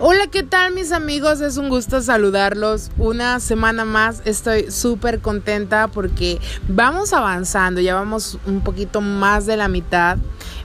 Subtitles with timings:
[0.00, 1.40] Hola, ¿qué tal mis amigos?
[1.40, 2.90] Es un gusto saludarlos.
[2.98, 9.56] Una semana más estoy súper contenta porque vamos avanzando, ya vamos un poquito más de
[9.56, 10.18] la mitad.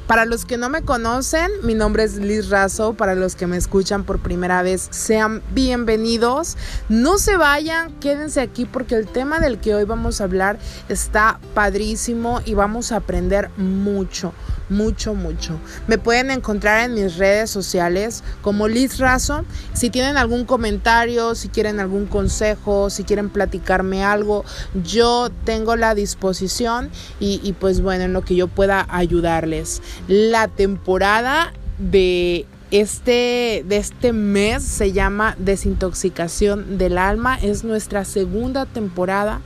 [0.07, 2.95] Para los que no me conocen, mi nombre es Liz Razo.
[2.95, 6.57] Para los que me escuchan por primera vez, sean bienvenidos.
[6.89, 10.57] No se vayan, quédense aquí porque el tema del que hoy vamos a hablar
[10.89, 14.33] está padrísimo y vamos a aprender mucho,
[14.69, 15.59] mucho, mucho.
[15.87, 19.45] Me pueden encontrar en mis redes sociales como Liz Razo.
[19.73, 24.45] Si tienen algún comentario, si quieren algún consejo, si quieren platicarme algo,
[24.83, 29.81] yo tengo la disposición y, y pues bueno, en lo que yo pueda ayudarles.
[30.07, 37.35] La temporada de este, de este mes se llama Desintoxicación del Alma.
[37.35, 39.41] Es nuestra segunda temporada.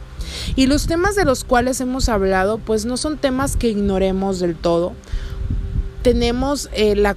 [0.55, 4.56] Y los temas de los cuales hemos hablado, pues no son temas que ignoremos del
[4.56, 4.94] todo.
[6.02, 7.16] Tenemos, eh, la,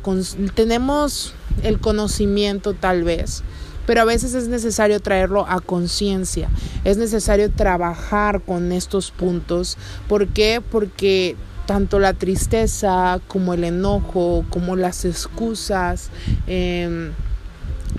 [0.54, 3.42] tenemos el conocimiento tal vez,
[3.86, 6.48] pero a veces es necesario traerlo a conciencia,
[6.84, 9.76] es necesario trabajar con estos puntos.
[10.08, 10.62] ¿Por qué?
[10.70, 11.36] Porque
[11.66, 16.10] tanto la tristeza como el enojo, como las excusas,
[16.46, 17.10] eh,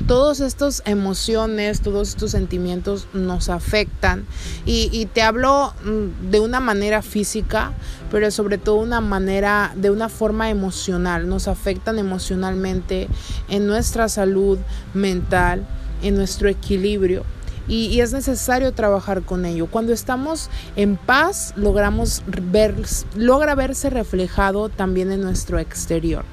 [0.08, 4.25] todas estas emociones, todos estos sentimientos nos afectan
[4.66, 7.73] y, y, te hablo mm, de una manera física,
[8.09, 13.08] pero sobre todo una manera, de una forma emocional, nos afectan emocionalmente
[13.50, 14.58] en nuestra salud
[14.94, 15.66] mental,
[16.02, 17.23] en nuestro equilibrio
[17.67, 19.67] y, es necesario trabajar con ello.
[19.67, 22.75] Cuando estamos en paz, logramos ver,
[23.16, 26.23] logra verse reflejado también en nuestro exterior.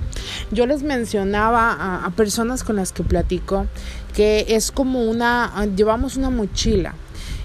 [0.50, 3.66] Yo les mencionaba a, personas con las que platico
[4.14, 6.94] que es como una, llevamos una mochila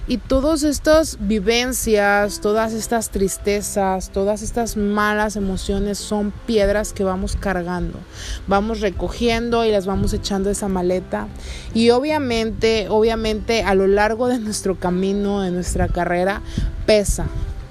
[0.10, 7.36] y todas estas vivencias, todas estas tristezas, todas estas malas emociones son piedras que vamos
[7.36, 8.00] cargando,
[8.48, 11.28] vamos recogiendo y las vamos echando esa maleta.
[11.76, 16.42] Y obviamente, obviamente a lo largo de nuestro camino, de nuestra carrera,
[16.88, 17.28] pesa,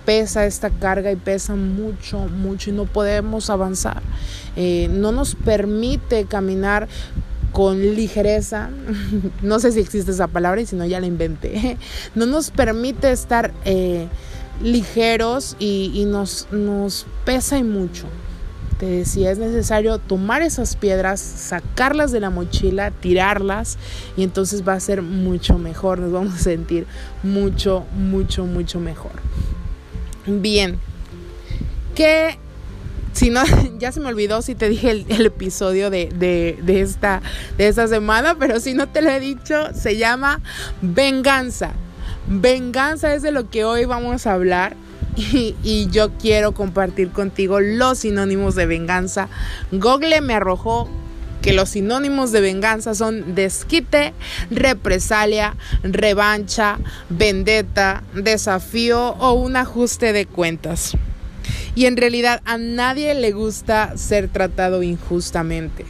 [0.06, 4.00] pesa esta carga y pesa mucho, mucho y no podemos avanzar.
[4.60, 6.88] Eh, no nos permite caminar
[7.52, 8.70] con ligereza,
[9.42, 11.78] no sé si existe esa palabra y si no ya la inventé,
[12.16, 14.08] no nos permite estar eh,
[14.60, 18.06] ligeros y, nos, nos pesa y mucho.
[18.80, 23.78] Te decía, es necesario tomar esas piedras, sacarlas de la mochila, tirarlas
[24.16, 26.84] y entonces va a ser mucho mejor, nos vamos a sentir
[27.22, 29.12] mucho, mucho, mucho mejor.
[30.26, 30.80] Bien,
[31.94, 32.38] ¿qué
[33.18, 33.42] si no,
[33.78, 37.20] ya se me olvidó si te dije el, episodio de, de, esta,
[37.56, 40.40] de esta semana, pero si no te lo he dicho, se llama
[40.82, 41.72] Venganza.
[42.28, 44.76] Venganza es de lo que hoy vamos a hablar.
[45.16, 49.28] Y, y, yo quiero compartir contigo los sinónimos de venganza.
[49.72, 50.88] Google me arrojó
[51.42, 54.14] que los sinónimos de venganza son desquite,
[54.48, 60.96] represalia, revancha, vendetta, desafío o un ajuste de cuentas.
[61.74, 65.84] Y en realidad a nadie le gusta ser tratado injustamente.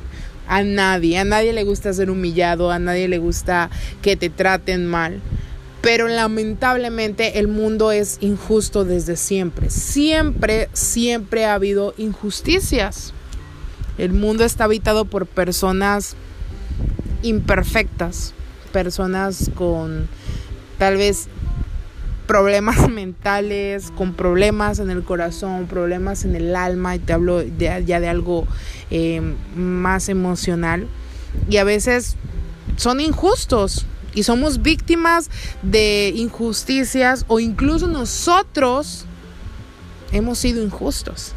[0.47, 4.87] A nadie, a nadie le gusta ser humillado, a nadie le gusta que te traten
[4.87, 5.21] mal.
[5.81, 9.71] Pero lamentablemente el mundo es injusto desde siempre.
[9.71, 13.13] Siempre, siempre ha habido injusticias.
[13.99, 16.17] El mundo está habitado por personas
[17.23, 18.33] imperfectas,
[18.73, 20.09] personas con
[20.79, 21.29] tal vez
[22.29, 27.81] problemas mentales, con problemas en el corazón, problemas en el alma, y te hablo ya
[27.81, 28.47] de algo
[28.93, 29.21] eh,
[29.57, 30.87] más emocional.
[31.51, 32.15] Y a veces
[32.77, 35.31] son injustos y somos víctimas
[35.63, 39.05] de injusticias o incluso nosotros
[40.13, 41.33] hemos sido injustos.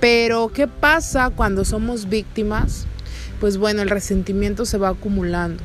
[0.00, 2.86] Pero ¿qué pasa cuando somos víctimas?
[3.40, 5.62] Pues bueno, el resentimiento se va acumulando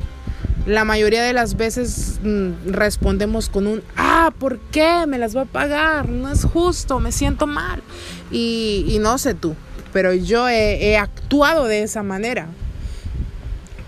[0.68, 5.06] la mayoría de las veces mm, respondemos con un, ah, ¿por qué?
[5.08, 7.82] Me las va a pagar, no es justo, me siento mal.
[8.30, 9.56] Y, no sé tú,
[9.94, 12.48] pero yo he, actuado de esa manera.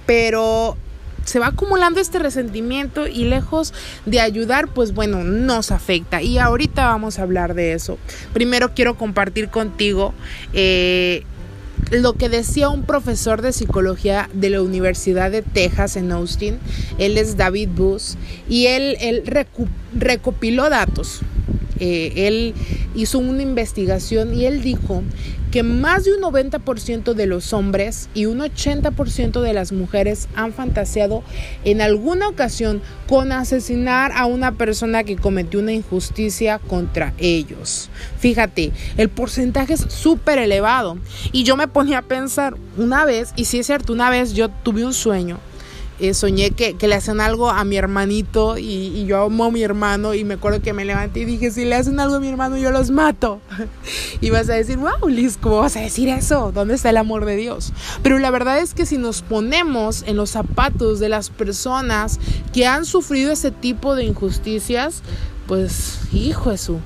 [0.07, 0.79] Pero
[1.27, 3.75] se va acumulando este resentimiento y lejos
[4.07, 6.23] de ayudar, pues bueno, nos afecta.
[6.23, 7.99] Y ahorita vamos a hablar de eso.
[8.33, 10.15] Primero quiero compartir contigo
[10.55, 11.25] eh,
[11.91, 16.59] lo que decía un profesor de psicología de la Universidad de Texas en Austin,
[16.99, 18.17] él es David Bus,
[18.49, 19.25] y él, él
[19.95, 21.21] recopiló datos.
[21.81, 22.55] Eh, él
[22.95, 25.03] hizo una investigación y él dijo
[25.51, 30.53] que más de un 90% de los hombres y un 80% de las mujeres han
[30.53, 31.23] fantaseado
[31.65, 37.91] en alguna ocasión con asesinar a una persona que cometió una injusticia contra ellos.
[38.19, 40.99] Fíjate, el porcentaje es súper elevado.
[41.33, 44.49] Y yo me ponía a pensar una vez, y si es cierto, una vez yo
[44.49, 45.39] tuve un sueño
[46.01, 50.15] eh, soñé que, le hacen algo a mi hermanito y, yo amo a mi hermano
[50.15, 52.57] y me acuerdo que me levanté y dije, si le hacen algo a mi hermano
[52.57, 53.41] yo los mato.
[54.21, 56.53] y vas a decir, wow, Liz, ¿cómo vas a decir eso?
[56.53, 57.73] ¿Dónde está el amor de Dios?
[58.03, 62.19] Pero la verdad es que si nos ponemos en los zapatos de las personas
[62.53, 65.03] que han sufrido ese tipo de injusticias,
[65.47, 66.79] pues, hijo Jesús,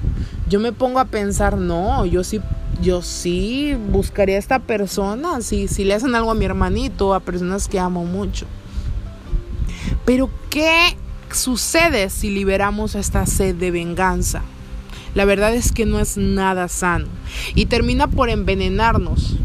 [0.48, 2.40] yo me pongo a pensar, no, yo sí
[2.82, 7.20] yo sí buscaría a esta persona, si, si le hacen algo a mi hermanito, a
[7.20, 8.46] personas que amo mucho.
[10.04, 10.96] Pero ¿qué
[11.30, 14.42] sucede si liberamos esta sed de venganza?
[15.14, 17.06] La verdad es que no es nada sano
[17.54, 19.36] y termina por envenenarnos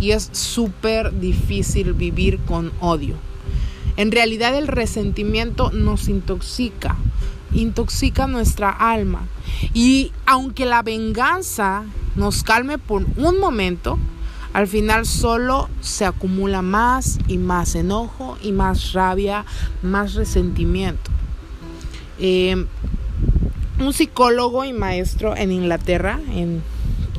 [0.00, 3.14] y es súper difícil vivir con odio.
[3.96, 6.96] En realidad el resentimiento nos intoxica,
[7.52, 9.28] intoxica nuestra alma
[9.74, 11.84] y aunque la venganza
[12.16, 13.98] nos calme por un momento,
[14.52, 19.44] al final solo se acumula más y más enojo y más rabia,
[19.82, 21.10] más resentimiento.
[22.18, 22.66] Eh,
[23.80, 26.20] un psicólogo y maestro en Inglaterra,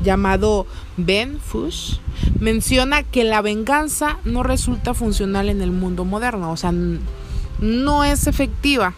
[0.02, 0.66] llamado
[0.96, 1.96] Ben Fush,
[2.40, 6.72] menciona que la venganza no resulta funcional en el mundo moderno, o sea,
[7.60, 8.94] no es efectiva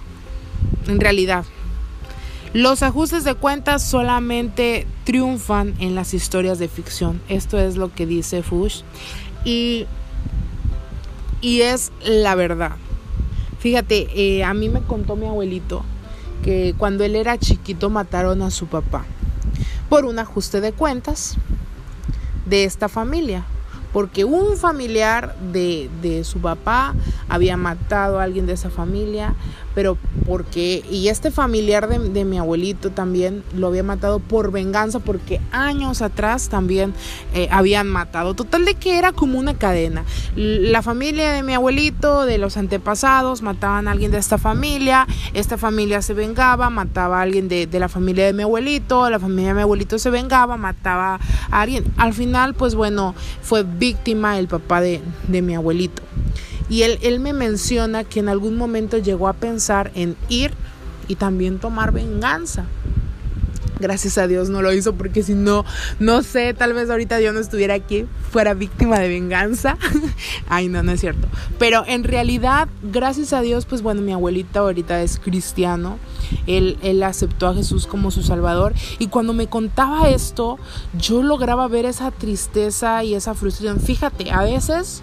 [0.87, 1.45] en realidad.
[2.57, 7.21] Los ajustes de cuentas solamente triunfan en las historias de ficción.
[7.29, 8.81] Esto es lo que dice Fush.
[9.45, 9.85] Y,
[11.43, 12.73] y es la verdad.
[13.59, 15.85] Fíjate, eh, a mí me contó mi abuelito
[16.43, 19.05] que cuando él era chiquito mataron a su papá
[19.91, 21.37] por un ajuste de cuentas
[22.47, 23.45] de esta familia
[23.93, 26.95] porque un familiar de, de, su papá
[27.31, 29.35] había matado a alguien de esa familia,
[29.77, 35.39] pero porque, y este familiar de, mi abuelito también lo había matado por venganza, porque
[35.53, 36.95] años atrás también
[37.35, 38.33] eh, habían matado.
[38.33, 40.07] Total de que era como una cadena.
[40.35, 45.59] La familia de mi abuelito, de los antepasados, mataban a alguien de esta familia, esta
[45.59, 49.49] familia se vengaba, mataba a alguien de, de la familia de mi abuelito, la familia
[49.49, 51.21] de mi abuelito se vengaba, mataba
[51.51, 51.85] a alguien.
[51.99, 56.03] Al final, pues bueno, fue víctima el papá de, de mi abuelito.
[56.69, 60.53] Y él, él me menciona que en algún momento llegó a pensar en ir
[61.09, 62.67] y también tomar venganza.
[63.79, 65.67] Gracias a Dios no lo hizo porque si no,
[65.99, 69.77] no sé, tal vez ahorita Dios no estuviera aquí, fuera víctima de venganza.
[70.49, 71.29] Ay, no, no es cierto.
[71.59, 75.99] Pero en realidad, gracias a Dios, pues bueno, mi abuelita ahorita es cristiano.
[76.47, 78.73] Él, él aceptó a Jesús como su Salvador.
[78.99, 80.59] Y cuando me contaba esto,
[80.99, 83.79] yo lograba ver esa tristeza y esa frustración.
[83.79, 85.03] Fíjate, a veces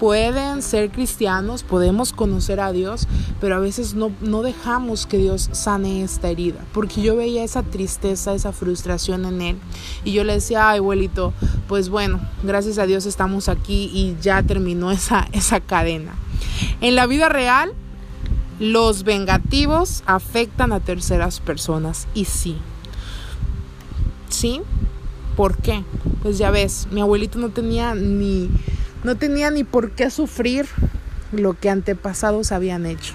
[0.00, 3.06] pueden ser cristianos, podemos conocer a Dios,
[3.38, 7.62] pero a veces no, no dejamos que Dios sane esta herida, porque yo veía esa
[7.62, 9.58] tristeza, esa frustración en él,
[10.02, 11.34] y yo le decía, ay abuelito,
[11.68, 16.14] pues bueno, gracias a Dios estamos aquí y ya terminó esa, esa cadena.
[16.80, 17.74] En la vida real,
[18.58, 22.56] los vengativos afectan a terceras personas, y sí,
[24.30, 24.62] ¿sí?
[25.36, 25.84] ¿Por qué?
[26.22, 28.48] Pues ya ves, mi abuelito no tenía ni
[29.04, 30.66] no tenía ni por qué sufrir
[31.32, 33.14] lo que antepasados habían hecho.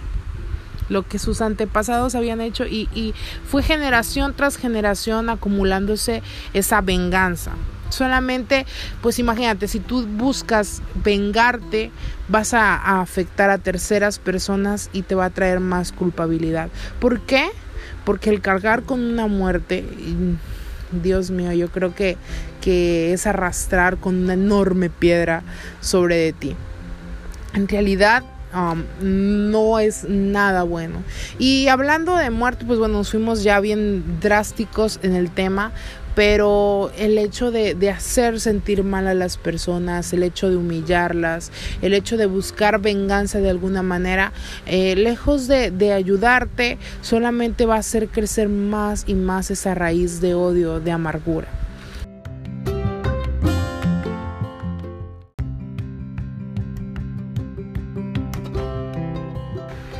[0.87, 3.13] Lo que sus antepasados habían hecho y, y
[3.47, 6.21] fue generación tras generación acumulándose
[6.53, 7.51] esa venganza.
[7.89, 8.65] Solamente,
[9.01, 11.91] pues imagínate, si tú buscas vengarte,
[12.27, 16.69] vas a, a, afectar a terceras personas y te va a traer más culpabilidad.
[16.99, 17.47] ¿Por qué?
[18.03, 19.85] Porque el cargar con una muerte
[21.01, 22.17] Dios mío, yo creo que,
[22.61, 25.43] que es arrastrar con una enorme piedra
[25.81, 26.55] sobre de ti.
[27.53, 28.23] En realidad,
[28.53, 31.03] um, no es nada bueno.
[31.39, 35.71] Y hablando de muerte, pues bueno, nos fuimos ya bien drásticos en el tema,
[36.15, 41.93] pero el hecho de, hacer sentir mal a las personas, el hecho de humillarlas, el
[41.93, 44.31] hecho de buscar venganza de alguna manera,
[44.65, 50.21] eh, lejos de, de ayudarte, solamente va a hacer crecer más y más esa raíz
[50.21, 51.64] de odio, de amargura.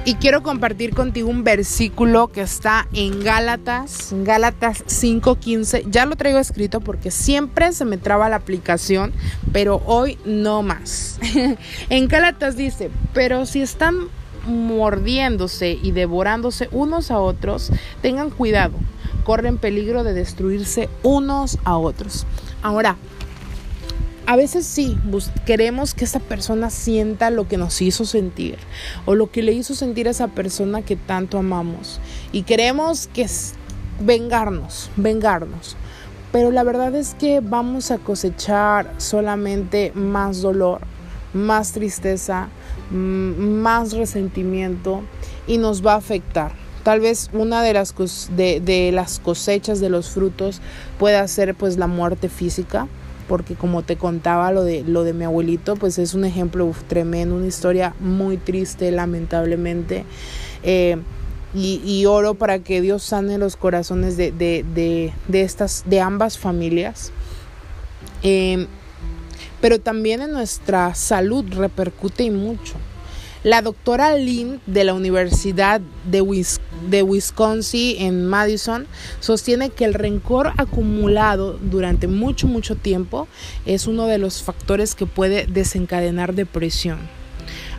[0.08, 5.84] Y quiero compartir contigo un versículo que está en Gálatas, Gálatas 5:15.
[5.90, 9.14] Ya lo traigo escrito porque siempre se me traba la aplicación,
[9.52, 11.18] pero hoy no más.
[11.90, 13.96] en Gálatas dice, pero si están
[14.46, 17.72] mordiéndose y devorándose unos a otros,
[18.04, 18.74] tengan cuidado,
[19.24, 22.28] corren peligro de destruirse unos a otros.
[22.62, 22.96] Ahora,
[24.27, 24.98] a veces sí,
[25.46, 28.58] queremos que esa persona sienta lo que nos hizo sentir
[29.05, 32.00] o lo que le hizo sentir a esa persona que tanto amamos.
[32.32, 33.27] Y queremos que
[34.00, 35.77] vengarnos, vengarnos.
[36.32, 40.82] Pero la verdad es que vamos a cosechar solamente más dolor,
[41.34, 42.50] más tristeza,
[42.91, 45.01] más resentimiento
[45.48, 46.51] y nos va a afectar.
[46.84, 47.96] Tal vez una de las,
[48.36, 50.62] de, de las cosechas de los frutos
[51.00, 52.88] pueda ser pues la muerte física,
[53.27, 57.36] porque como te contaba lo de, lo de mi abuelito, pues es un ejemplo tremendo,
[57.36, 60.05] una historia muy triste, lamentablemente.
[60.63, 60.98] Eh,
[61.58, 67.13] y, oro para que Dios sane los corazones de, de, estas, de ambas familias.
[68.24, 68.67] Eh,
[69.62, 72.74] pero también en nuestra salud repercute y mucho.
[73.46, 76.22] La doctora Lynn de la Universidad de,
[77.04, 78.88] Wisconsin en Madison
[79.20, 83.28] sostiene que el rencor acumulado durante mucho, mucho tiempo
[83.68, 86.98] es uno de los factores que puede desencadenar depresión.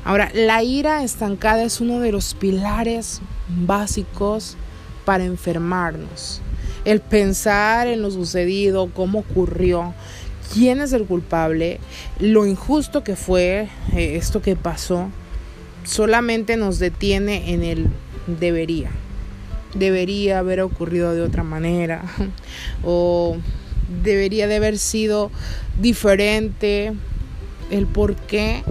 [0.05, 4.57] Ahora, la ira estancada es uno de los pilares básicos
[5.05, 6.43] para enfermarnos.
[6.85, 9.95] El pensar en lo sucedido, cómo ocurrió,
[10.55, 11.81] quién es el culpable,
[12.21, 15.11] lo injusto que fue eh, esto que pasó
[15.87, 17.89] solamente nos detiene en el
[18.27, 18.91] debería.
[19.75, 22.03] Debería haber ocurrido de otra manera
[22.85, 23.37] o
[24.03, 25.31] debería de haber sido
[25.81, 26.93] diferente
[27.71, 28.63] el por qué.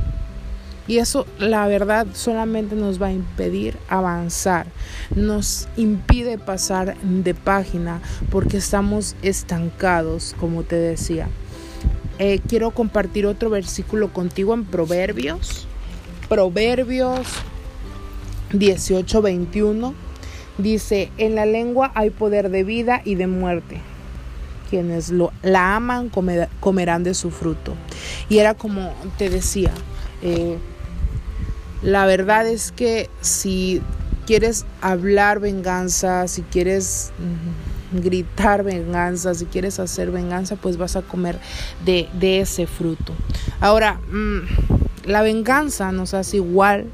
[0.87, 4.67] Y eso, la verdad, solamente nos va a impedir avanzar.
[5.15, 11.27] Nos impide pasar de página porque estamos estancados, como te decía.
[12.19, 15.67] Eh, quiero compartir otro versículo contigo en Proverbios
[16.29, 17.27] Proverbios
[18.51, 19.93] 18:21
[20.57, 23.81] dice, en la lengua hay poder de vida y de muerte.
[24.69, 26.09] Quienes lo, la aman
[26.59, 27.75] comerán de su fruto.
[28.29, 29.71] Y era como te decía,
[30.23, 30.57] eh,
[31.83, 33.81] la verdad es que si
[34.25, 37.11] quieres hablar venganza, si quieres
[37.91, 41.39] gritar venganza, si quieres hacer venganza, pues vas a comer
[41.85, 43.13] de, ese fruto.
[43.61, 46.85] Ahora, mm, la venganza nos hace igual,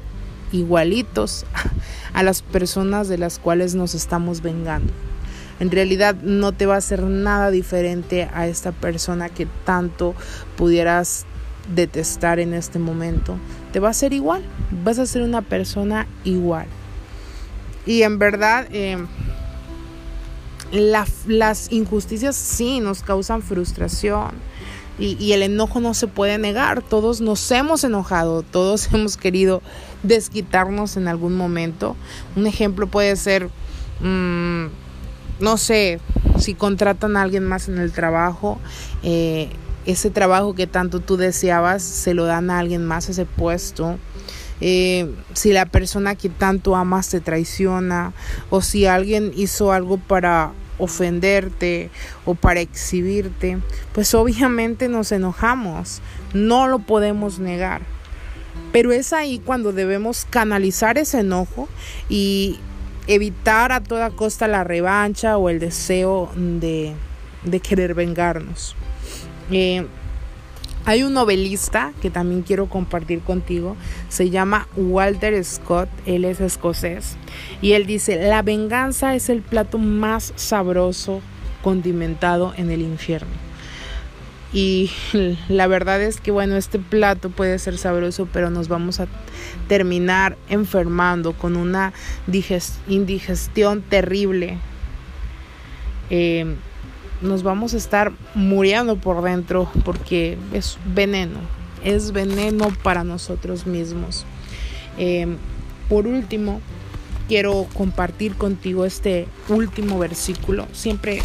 [0.52, 1.46] igualitos
[2.12, 4.92] a las personas de las cuales nos estamos vengando.
[5.60, 10.14] En realidad no te va a hacer nada diferente a esta persona que tanto
[10.56, 11.24] pudieras
[11.74, 13.36] detestar en este momento.
[13.72, 14.42] Te va a ser igual,
[14.84, 16.66] vas a ser una persona igual.
[17.86, 18.98] Y en verdad, eh,
[20.72, 24.32] las injusticias sí nos causan frustración
[25.02, 26.80] y, el enojo no se puede negar.
[26.82, 29.62] Todos nos hemos enojado, todos hemos querido
[30.02, 31.96] desquitarnos en algún momento.
[32.36, 33.48] Un ejemplo puede ser,
[34.00, 34.66] mm,
[35.40, 36.00] no sé,
[36.38, 38.60] si contratan a alguien más en el trabajo,
[39.02, 39.50] eh,
[39.86, 43.98] ese trabajo que tanto tú deseabas, se lo dan a alguien más ese puesto.
[44.60, 48.12] Eh, si la persona que tanto amas te traiciona
[48.48, 51.90] o si alguien hizo algo para ofenderte
[52.24, 53.58] o para exhibirte,
[53.92, 56.00] pues obviamente nos enojamos,
[56.34, 57.82] no lo podemos negar.
[58.72, 61.68] Pero es ahí cuando debemos canalizar ese enojo
[62.08, 62.58] y
[63.06, 66.94] evitar a toda costa la revancha o el deseo de,
[67.62, 68.76] querer vengarnos.
[69.50, 69.86] Eh,
[70.84, 73.76] hay un novelista que también quiero compartir contigo,
[74.08, 77.16] se llama Walter Scott, él es escocés,
[77.60, 81.20] y él dice, la venganza es el plato más sabroso
[81.62, 83.52] condimentado en el infierno.
[84.52, 84.90] Y
[85.48, 89.06] la verdad es que, bueno, este plato puede ser sabroso, pero nos vamos a
[89.68, 91.92] terminar enfermando con una
[92.88, 94.58] indigestión terrible.
[96.10, 96.56] Eh,
[97.22, 101.38] nos vamos a estar muriendo por dentro porque es veneno,
[101.84, 104.24] es veneno para nosotros mismos.
[104.98, 105.36] Em,
[105.88, 106.60] por último,
[107.28, 110.66] quiero compartir contigo este último versículo.
[110.72, 111.20] Siempre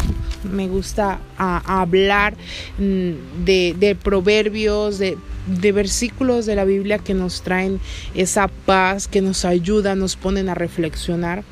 [0.50, 2.34] me gusta hablar
[2.78, 7.80] mm, de, proverbios, de, de, versículos de la Biblia que nos traen
[8.14, 11.44] esa paz, que nos ayudan, nos ponen a reflexionar.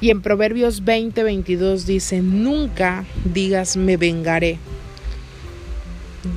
[0.00, 4.58] Y en Proverbios 20, 22 dice, nunca digas me vengaré.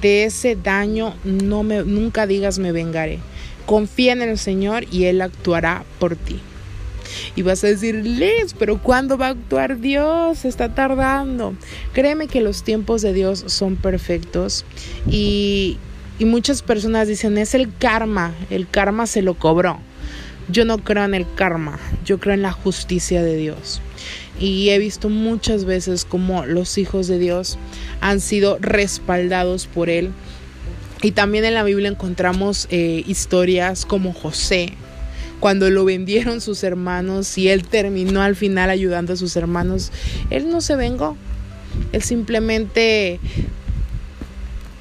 [0.02, 3.20] De ese daño no me, nunca digas me vengaré.
[3.66, 6.40] Confía en el Señor y Él actuará por ti.
[7.36, 10.46] Y vas a decir, Liz, pero ¿cuándo va a actuar Dios?
[10.46, 11.54] Está tardando.
[11.94, 14.64] Créeme que los tiempos de Dios son perfectos
[15.10, 15.78] y,
[16.18, 19.80] y muchas personas dicen, es el karma, el karma se lo cobró.
[20.52, 23.82] Yo no creo en el karma, yo creo en la justicia de Dios.
[24.40, 27.60] Y he visto muchas veces como los hijos de Dios
[28.02, 30.12] han sido respaldados por Él
[31.02, 34.74] Y también en la Biblia encontramos eh, historias como José,
[35.40, 39.92] cuando lo vendieron sus hermanos y él terminó al final ayudando a sus hermanos,
[40.30, 41.16] él no se vengó,
[41.94, 43.20] él simplemente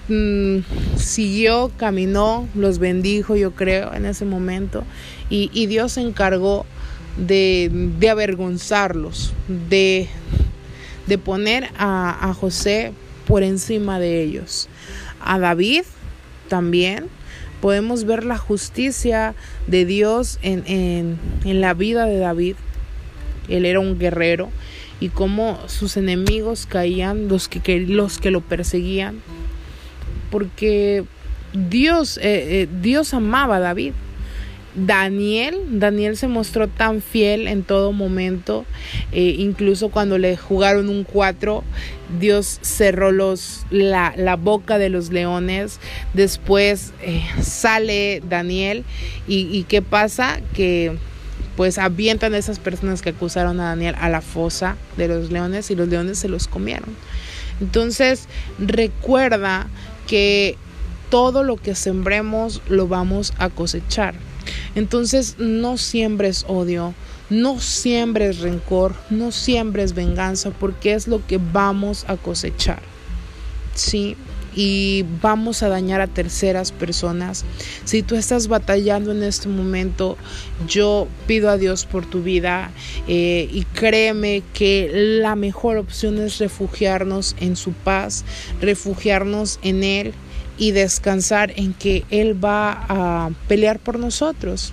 [0.08, 0.58] mm,
[0.96, 4.84] siguió, caminó, los bendijo, yo creo, en ese momento,
[5.30, 6.64] y, Dios se encargó
[7.16, 7.70] de,
[8.10, 9.34] avergonzarlos,
[9.68, 10.08] de,
[11.06, 12.92] de poner a, a José
[13.26, 14.68] por encima de ellos.
[15.20, 15.82] A David
[16.48, 17.08] también
[17.60, 19.34] podemos ver la justicia
[19.66, 22.56] de Dios en, en, en, la vida de David.
[23.48, 24.50] Él era un guerrero
[25.00, 29.20] y cómo sus enemigos caían, los que, los que lo perseguían,
[30.30, 31.04] porque
[31.52, 33.92] Dios, eh, eh, Dios amaba a David.
[34.74, 38.64] Daniel, Daniel se mostró tan fiel en todo momento,
[39.10, 41.64] eh, incluso cuando le jugaron un 4,
[42.20, 45.80] Dios cerró los, la, la, boca de los leones,
[46.14, 46.92] después
[47.42, 48.84] sale Daniel
[49.26, 50.96] y, y qué pasa que
[51.56, 55.72] pues avientan a esas personas que acusaron a Daniel a la fosa de los leones
[55.72, 56.94] y los leones se los comieron.
[57.60, 58.28] Entonces
[58.60, 59.66] recuerda
[60.08, 60.56] que
[61.10, 64.14] todo lo que sembremos lo vamos a cosechar.
[64.74, 66.94] Entonces no siembres odio,
[67.30, 72.80] no siembres rencor, no siembres venganza, porque es lo que vamos a cosechar.
[73.74, 74.16] Sí,
[74.54, 77.44] y vamos a dañar a terceras personas.
[77.84, 80.16] Si tú estás batallando en este momento,
[80.66, 82.70] yo pido a Dios por tu vida
[83.06, 84.90] eh, y créeme que
[85.22, 88.24] la mejor opción es refugiarnos en su paz,
[88.60, 90.14] refugiarnos en Él
[90.58, 94.72] y descansar en que Él va a pelear por nosotros.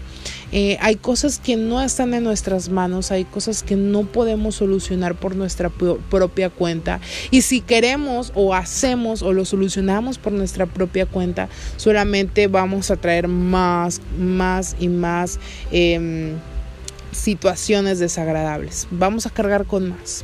[0.58, 5.14] Eh, hay cosas que no están en nuestras manos, hay cosas que no podemos solucionar
[5.14, 7.02] por nuestra propia cuenta.
[7.30, 12.96] Y si queremos o hacemos o lo solucionamos por nuestra propia cuenta, solamente vamos a
[12.96, 15.42] traer más, más y más
[15.74, 16.36] em,
[17.12, 18.88] situaciones desagradables.
[18.92, 20.24] Vamos a cargar con más.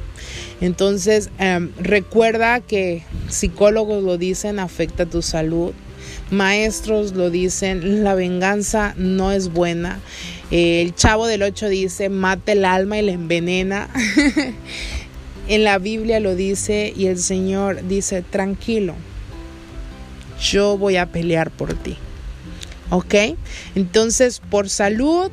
[0.62, 5.74] Entonces, em, recuerda que psicólogos lo dicen, afecta tu salud.
[6.30, 10.00] Maestros lo dicen, la venganza no es buena.
[10.52, 13.90] el chavo del 8 dice, mate el alma y la envenena.
[15.48, 18.96] en la Biblia lo dice y el Señor dice, tranquilo,
[20.42, 21.98] yo voy a pelear por ti.
[22.90, 23.16] ¿Ok?
[23.76, 25.32] Entonces, por salud,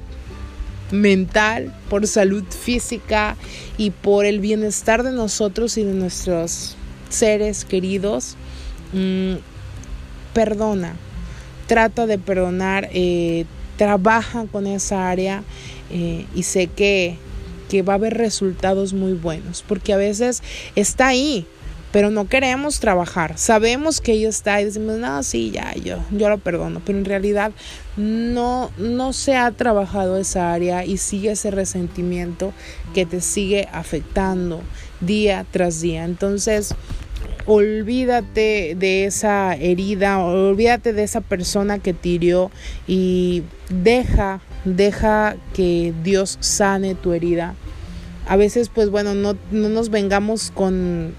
[0.91, 3.37] mental, por salud física
[3.77, 6.77] y por el bienestar de nosotros y de nuestros
[7.09, 8.37] seres queridos.
[8.93, 9.35] Mm,
[10.33, 10.97] perdona,
[11.67, 13.45] trata de perdonar, eh,
[13.77, 15.43] trabaja con esa área
[15.91, 17.17] eh, y sé que,
[17.69, 20.43] que va a haber resultados muy buenos, porque a veces
[20.75, 21.47] está ahí,
[21.93, 23.39] pero no queremos trabajar.
[23.39, 27.05] Sabemos que ella está y decimos, no, sí, ya, yo, yo lo perdono, pero en
[27.05, 27.53] realidad
[27.97, 32.53] no, no se ha trabajado esa área y sigue ese resentimiento
[32.95, 34.61] que te sigue afectando
[35.01, 36.05] día tras día.
[36.05, 36.75] Entonces,
[37.49, 42.51] olvídate de esa herida, olvídate de esa persona que te hirió
[42.87, 47.55] y deja, deja que Dios sane tu herida.
[48.27, 51.15] A veces, pues bueno, no, no nos vengamos con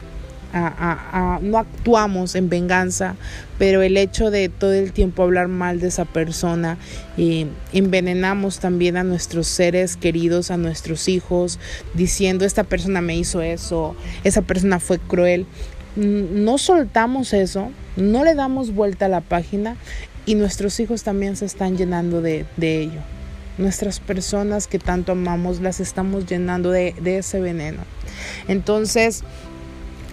[0.54, 3.16] no actuamos en venganza,
[3.60, 6.78] pero el hecho de todo el tiempo hablar mal de esa persona,
[7.18, 11.60] eh, envenenamos también a nuestros seres queridos, a nuestros hijos,
[11.94, 15.46] diciendo esta persona me hizo eso, esa persona fue cruel.
[15.96, 19.76] No soltamos eso, no le damos vuelta a la página
[20.26, 23.02] y nuestros hijos también se están llenando de, ello.
[23.58, 27.80] Nuestras personas que tanto amamos las estamos llenando de, de ese veneno.
[28.48, 29.24] Entonces,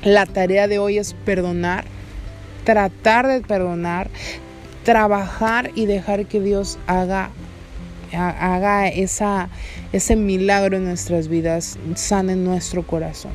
[0.03, 1.85] la tarea de hoy es perdonar,
[2.65, 4.11] tratar de perdonar,
[4.85, 7.31] trabajar y dejar que Dios haga,
[8.12, 9.49] haga esa,
[9.93, 13.33] ese milagro en nuestras vidas, sane nuestro corazón.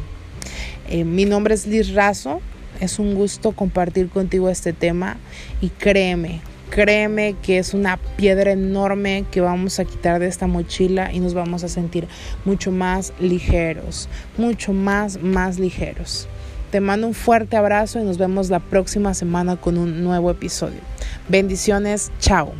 [0.92, 2.42] Eh, mi nombre es Liz Razo,
[2.82, 5.16] es un gusto compartir contigo este tema
[5.62, 11.14] y créeme, créeme que es una piedra enorme que vamos a quitar de esta mochila
[11.14, 12.10] y nos vamos a sentir
[12.44, 16.28] mucho más ligeros, mucho más, más ligeros.
[16.72, 20.82] Te mando un fuerte abrazo y nos vemos la próxima semana con un nuevo episodio.
[21.30, 22.52] Bendiciones, chao.